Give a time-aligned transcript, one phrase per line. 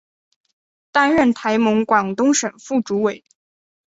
[0.91, 3.23] 担任台盟广东省副主委。